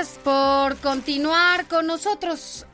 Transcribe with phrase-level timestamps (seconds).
[0.00, 2.64] Gracias por continuar con nosotros.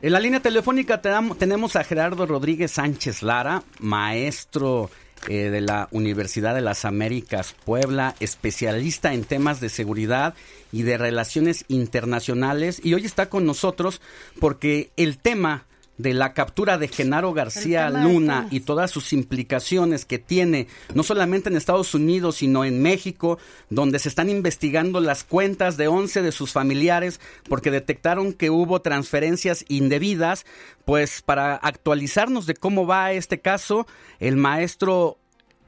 [0.00, 4.90] En la línea telefónica tenemos a Gerardo Rodríguez Sánchez Lara, maestro
[5.28, 10.34] eh, de la Universidad de las Américas Puebla, especialista en temas de seguridad
[10.72, 12.80] y de relaciones internacionales.
[12.82, 14.00] Y hoy está con nosotros
[14.40, 15.66] porque el tema
[16.02, 21.48] de la captura de Genaro García Luna y todas sus implicaciones que tiene, no solamente
[21.48, 23.38] en Estados Unidos, sino en México,
[23.70, 28.82] donde se están investigando las cuentas de 11 de sus familiares porque detectaron que hubo
[28.82, 30.44] transferencias indebidas,
[30.84, 33.86] pues para actualizarnos de cómo va este caso,
[34.18, 35.18] el maestro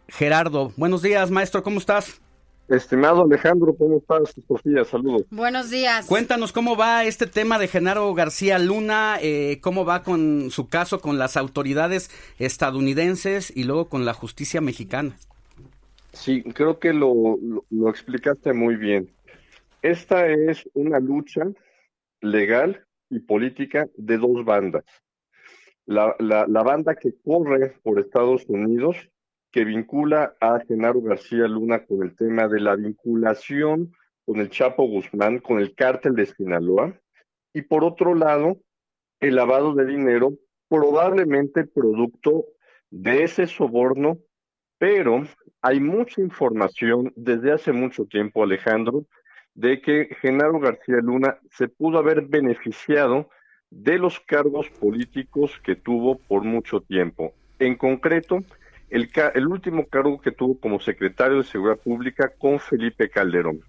[0.08, 0.72] Gerardo.
[0.76, 2.20] Buenos días, maestro, ¿cómo estás?
[2.68, 4.34] Estimado Alejandro, ¿cómo estás?
[4.48, 5.24] Sofía, saludos.
[5.30, 6.06] Buenos días.
[6.06, 11.00] Cuéntanos cómo va este tema de Genaro García Luna, eh, cómo va con su caso
[11.00, 15.14] con las autoridades estadounidenses y luego con la justicia mexicana.
[16.12, 17.36] Sí, creo que lo,
[17.68, 19.10] lo, explicaste muy bien.
[19.82, 21.42] Esta es una lucha
[22.22, 24.84] legal y política de dos bandas.
[25.84, 28.96] La, la, la banda que corre por Estados Unidos
[29.55, 33.92] que vincula a Genaro García Luna con el tema de la vinculación
[34.27, 36.92] con el Chapo Guzmán, con el cártel de Sinaloa,
[37.52, 38.56] y por otro lado,
[39.20, 40.32] el lavado de dinero,
[40.69, 42.47] probablemente producto
[42.91, 44.19] de ese soborno,
[44.77, 45.22] pero
[45.62, 49.06] hay mucha información desde hace mucho tiempo, Alejandro,
[49.55, 53.30] de que Genaro García Luna se pudo haber beneficiado
[53.71, 57.34] de los cargos políticos que tuvo por mucho tiempo.
[57.60, 58.41] En concreto,
[58.91, 63.61] el, último cargo que tuvo como secretario de Seguridad Pública con Felipe Calderón.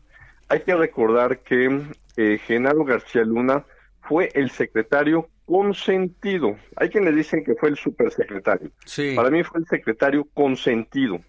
[0.49, 1.81] Hay que recordar que
[2.17, 3.65] eh, Genaro García Luna
[4.01, 6.55] fue el secretario consentido.
[6.75, 8.71] Hay quienes le dicen que fue el supersecretario.
[9.15, 11.19] Para mí fue el secretario consentido,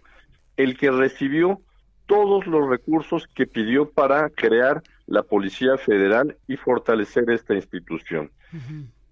[0.57, 1.61] el que recibió
[2.07, 8.31] todos los recursos que pidió para crear la Policía Federal y fortalecer esta institución.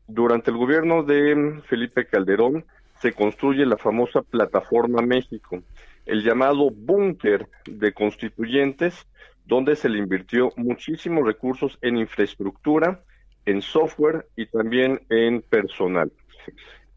[0.06, 2.64] Durante el gobierno de Felipe Calderón,
[3.04, 5.62] se construye la famosa Plataforma México,
[6.06, 9.06] el llamado búnker de constituyentes,
[9.44, 13.02] donde se le invirtió muchísimos recursos en infraestructura,
[13.44, 16.10] en software y también en personal.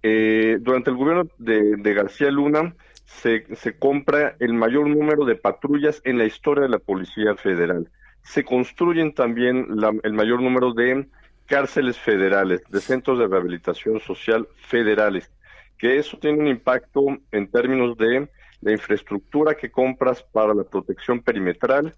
[0.01, 2.73] Eh, durante el gobierno de, García Luna
[3.03, 7.91] se, se, compra el mayor número de patrullas en la historia de la Policía Federal.
[8.23, 9.67] Se construyen también
[10.03, 11.05] el mayor número de
[11.47, 15.29] cárceles federales, de centros de rehabilitación social federales
[15.77, 17.01] que eso tiene un impacto
[17.31, 18.27] en términos de
[18.61, 21.93] la infraestructura que compras para la protección perimetral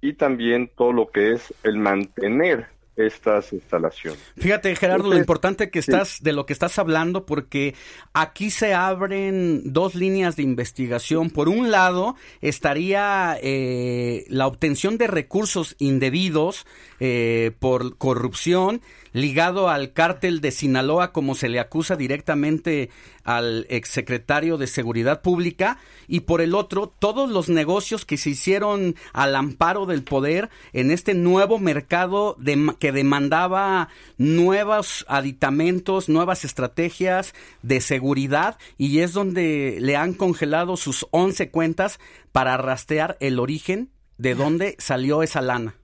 [0.00, 4.20] y también todo lo que es el mantener estas instalaciones.
[4.36, 7.74] Fíjate, Gerardo, lo importante que estás de lo que estás hablando, porque
[8.12, 11.30] aquí se abren dos líneas de investigación.
[11.30, 16.66] Por un lado, estaría eh, la obtención de recursos indebidos
[17.00, 18.80] eh, por corrupción
[19.14, 22.90] ligado al cártel de Sinaloa, como se le acusa directamente
[23.22, 28.96] al exsecretario de Seguridad Pública, y por el otro, todos los negocios que se hicieron
[29.12, 33.88] al amparo del poder en este nuevo mercado de, que demandaba
[34.18, 42.00] nuevos aditamentos, nuevas estrategias de seguridad, y es donde le han congelado sus 11 cuentas
[42.32, 45.76] para rastrear el origen de dónde salió esa lana.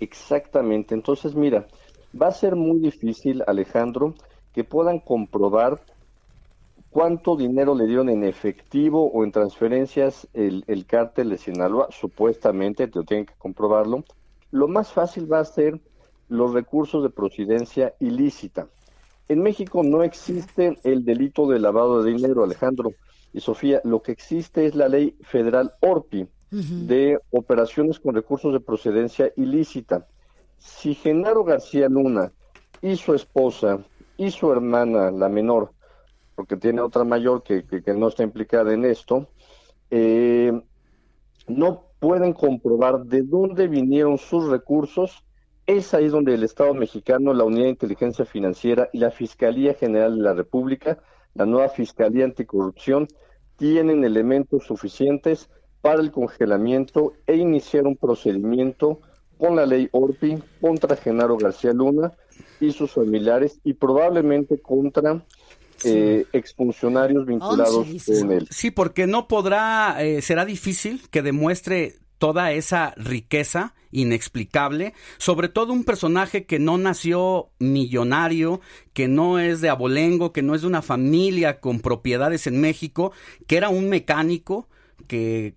[0.00, 0.94] Exactamente.
[0.94, 1.66] Entonces, mira,
[2.20, 4.14] va a ser muy difícil, Alejandro,
[4.52, 5.80] que puedan comprobar
[6.90, 12.88] cuánto dinero le dieron en efectivo o en transferencias el, el cártel de Sinaloa, supuestamente,
[12.88, 14.04] te lo tienen que comprobarlo.
[14.50, 15.80] Lo más fácil va a ser
[16.28, 18.68] los recursos de procedencia ilícita.
[19.28, 22.92] En México no existe el delito de lavado de dinero, Alejandro
[23.32, 23.80] y Sofía.
[23.84, 30.08] Lo que existe es la ley federal ORPI de operaciones con recursos de procedencia ilícita.
[30.60, 32.32] Si Genaro García Luna
[32.82, 33.80] y su esposa
[34.18, 35.72] y su hermana, la menor,
[36.34, 39.26] porque tiene otra mayor que, que, no está implicada en esto,
[39.90, 40.52] eh,
[41.48, 45.24] no pueden comprobar de dónde vinieron sus recursos,
[45.66, 50.14] es ahí donde el Estado mexicano, la Unidad de Inteligencia Financiera y la Fiscalía General
[50.14, 50.98] de la República,
[51.34, 53.08] la nueva Fiscalía Anticorrupción,
[53.56, 55.48] tienen elementos suficientes
[55.80, 59.00] para el congelamiento e iniciar un procedimiento
[59.40, 62.12] con la ley Orpi contra Genaro García Luna
[62.60, 65.24] y sus familiares y probablemente contra
[65.82, 68.46] eh, exfuncionarios vinculados con él.
[68.50, 75.72] Sí, porque no podrá, eh, será difícil que demuestre toda esa riqueza inexplicable, sobre todo
[75.72, 78.60] un personaje que no nació millonario,
[78.92, 83.12] que no es de abolengo, que no es de una familia con propiedades en México,
[83.46, 84.68] que era un mecánico
[85.08, 85.54] que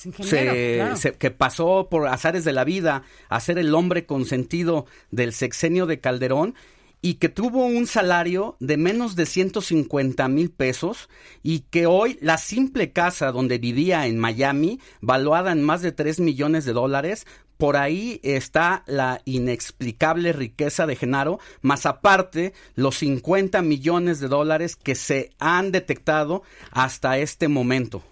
[0.00, 5.86] se, que pasó por azares de la vida a ser el hombre consentido del sexenio
[5.86, 6.54] de Calderón
[7.02, 11.08] y que tuvo un salario de menos de 150 mil pesos
[11.42, 16.20] y que hoy la simple casa donde vivía en Miami, valuada en más de 3
[16.20, 17.26] millones de dólares,
[17.56, 24.76] por ahí está la inexplicable riqueza de Genaro, más aparte los 50 millones de dólares
[24.76, 28.02] que se han detectado hasta este momento.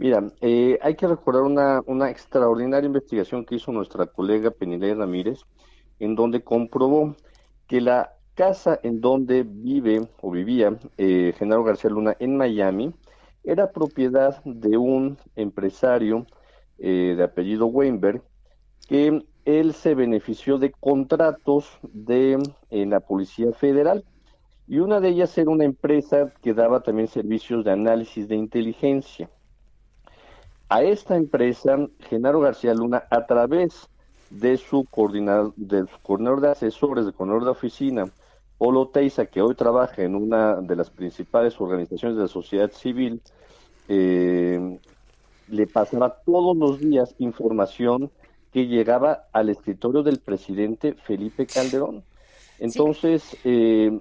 [0.00, 5.42] Mira, eh, hay que recordar una, una extraordinaria investigación que hizo nuestra colega Penilei Ramírez,
[5.98, 7.16] en donde comprobó
[7.66, 12.94] que la casa en donde vive o vivía eh, Genaro García Luna en Miami
[13.44, 16.24] era propiedad de un empresario
[16.78, 18.22] eh, de apellido Weinberg
[18.88, 22.38] que él se benefició de contratos de
[22.70, 24.06] la Policía Federal
[24.66, 29.28] y una de ellas era una empresa que daba también servicios de análisis de inteligencia.
[30.70, 33.88] A esta empresa, Genaro García Luna, a través
[34.30, 38.04] de su coordinador, del coordinador de asesores, del coordinador de oficina,
[38.56, 43.20] Polo Teiza, que hoy trabaja en una de las principales organizaciones de la sociedad civil,
[43.88, 44.78] eh,
[45.48, 48.08] le pasaba todos los días información
[48.52, 52.04] que llegaba al escritorio del presidente Felipe Calderón.
[52.60, 53.98] Entonces, eh,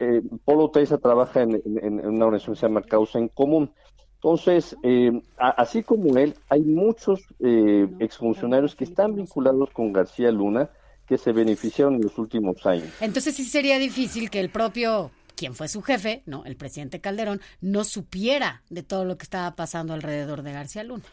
[0.00, 3.70] eh, Polo Teiza trabaja en, en, una organización que se llama Causa en Común.
[4.18, 10.70] Entonces, eh, así como él, hay muchos eh, exfuncionarios que están vinculados con García Luna
[11.06, 12.88] que se beneficiaron en los últimos años.
[13.00, 17.40] Entonces sí sería difícil que el propio, quien fue su jefe, no, el presidente Calderón,
[17.60, 21.04] no supiera de todo lo que estaba pasando alrededor de García Luna.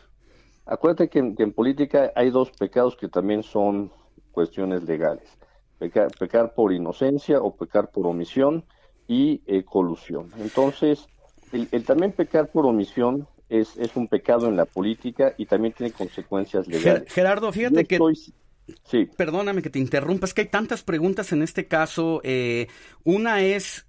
[0.65, 3.91] Acuérdate que en, política hay dos pecados que también son
[4.31, 5.29] cuestiones legales.
[5.77, 8.65] Pecar, por inocencia o pecar por omisión
[9.07, 10.31] y eh, colusión.
[10.39, 11.07] Entonces,
[11.71, 15.91] el, también pecar por omisión es, es, un pecado en la política y también tiene
[15.91, 17.11] consecuencias legales.
[17.11, 17.99] Gerardo, fíjate que...
[18.83, 19.07] Sí.
[19.15, 22.19] Perdóname que te interrumpa, es que hay tantas preguntas en este caso.
[22.23, 22.67] Eh,
[23.03, 23.85] una es,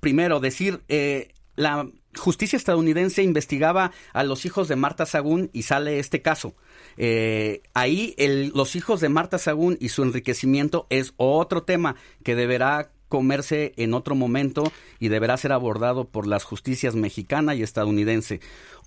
[0.00, 5.98] primero, decir, eh, la justicia estadounidense investigaba a los hijos de Marta Sagún y sale
[5.98, 6.54] este caso.
[6.96, 12.34] Eh, ahí el, los hijos de Marta Sagún y su enriquecimiento es otro tema que
[12.34, 18.40] deberá comerse en otro momento y deberá ser abordado por las justicias mexicana y estadounidense.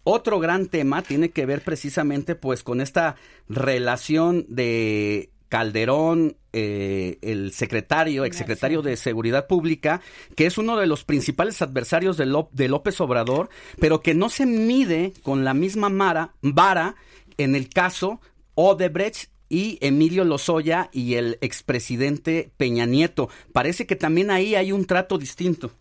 [0.03, 3.15] Otro gran tema tiene que ver precisamente pues con esta
[3.47, 9.99] relación de Calderón, eh, el secretario, exsecretario de Seguridad Pública,
[10.35, 13.49] que es uno de los principales adversarios de, de López Obrador,
[13.79, 16.95] pero que no se mide con la misma mara, vara
[17.37, 18.21] en el caso
[18.53, 23.29] Odebrecht y Emilio Lozoya y el expresidente Peña Nieto.
[23.51, 25.71] Parece que también ahí hay un trato distinto.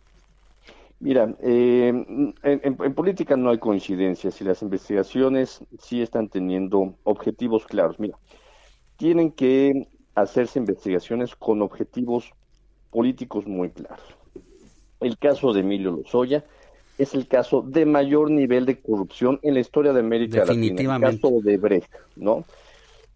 [1.00, 1.92] Mira, eh,
[2.42, 8.00] en, política no hay coincidencias y las investigaciones sí están teniendo objetivos claros.
[8.00, 8.18] Mira,
[8.96, 12.32] tienen que hacerse investigaciones con objetivos
[12.90, 14.02] políticos muy claros.
[15.00, 16.44] El caso de Emilio Lozoya
[16.98, 21.00] es el caso de mayor nivel de corrupción en la historia de América Latina, el
[21.00, 22.44] caso de Brecht, ¿no?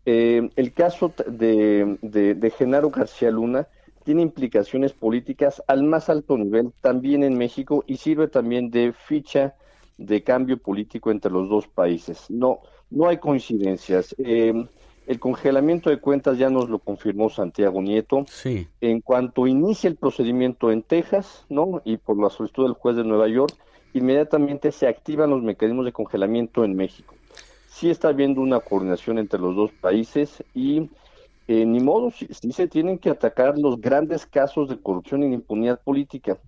[0.05, 3.69] Eh, el caso de, de, Genaro García Luna
[4.05, 9.55] tiene implicaciones políticas al más alto nivel también en México y sirve también de ficha
[9.99, 12.29] de cambio político entre los dos países.
[12.29, 14.15] No, no hay coincidencias.
[14.19, 14.67] Eh,
[15.07, 18.25] el congelamiento de cuentas ya nos lo confirmó Santiago Nieto.
[18.29, 18.67] Sí.
[18.81, 21.81] En cuanto inicia el procedimiento en Texas, ¿no?
[21.85, 23.55] Y por la solicitud del juez de Nueva York,
[23.95, 27.15] inmediatamente se activan los mecanismos de congelamiento en México
[27.73, 30.91] sí está habiendo una coordinación entre los dos países y
[31.49, 35.81] eh, ni modo, sí, se tienen que atacar los grandes casos de corrupción y impunidad
[35.81, 36.39] política,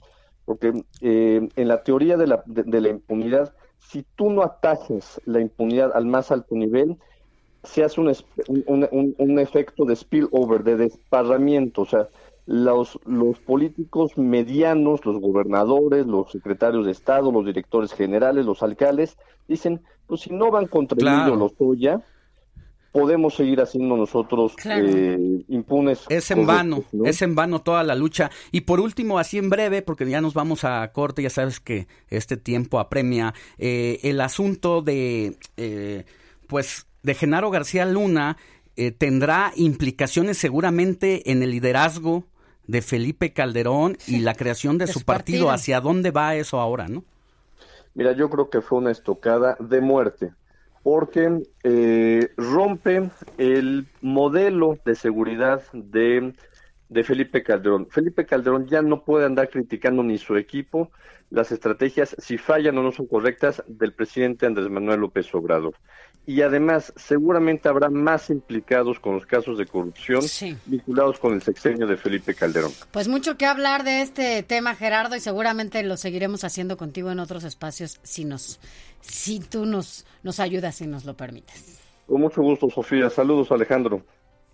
[0.44, 5.40] porque eh, en la teoría de la, de, la impunidad, si tú no atajes la
[5.40, 6.98] impunidad al más alto nivel,
[7.64, 8.12] se hace un,
[8.66, 12.08] un, un, efecto de spillover, de desparramiento, o sea,
[12.46, 19.16] los, los políticos medianos, los gobernadores, los secretarios de Estado, los directores generales, los alcaldes,
[19.48, 21.36] dicen, pues si no van contra claro.
[21.36, 22.02] los Lozoya,
[22.92, 26.04] podemos seguir haciendo nosotros eh, impunes.
[26.10, 28.30] Es en vano, es en vano toda la lucha.
[28.52, 31.88] Y por último, así en breve, porque ya nos vamos a corte, ya sabes que
[32.08, 36.04] este tiempo apremia, eh, el asunto de, eh,
[36.46, 38.36] pues, de Genaro García Luna
[38.98, 42.24] tendrá implicaciones seguramente en el liderazgo
[42.66, 45.50] de Felipe Calderón y la creación de, su, partido.
[45.50, 47.04] ¿Hacia dónde va eso ahora, no?
[47.94, 50.32] Mira, yo creo que fue una estocada de muerte
[50.82, 56.34] porque eh, rompe el modelo de seguridad de,
[56.90, 57.88] de, Felipe Calderón.
[57.88, 60.90] Felipe Calderón ya no puede andar criticando ni su equipo
[61.30, 65.74] las estrategias, si fallan o no son correctas, del presidente Andrés Manuel López Obrador.
[66.26, 70.22] Y además, seguramente habrá más implicados con los casos de corrupción
[70.64, 72.72] vinculados con el sexenio de Felipe Calderón.
[72.92, 77.18] Pues mucho que hablar de este tema, Gerardo, y seguramente lo seguiremos haciendo contigo en
[77.18, 78.58] otros espacios si nos
[79.02, 81.78] si tú nos, nos ayudas y nos lo permites.
[82.06, 83.10] Con mucho gusto, Sofía.
[83.10, 84.02] Saludos, Alejandro.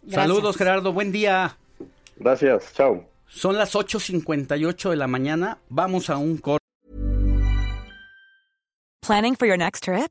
[0.08, 0.92] Saludos, Gerardo.
[0.92, 1.56] Buen día.
[2.16, 2.72] Gracias.
[2.74, 3.04] Chao.
[3.26, 5.58] Son las 8.58 de la mañana.
[5.68, 6.60] Vamos a un corte.
[9.06, 10.10] Planning for your next trip?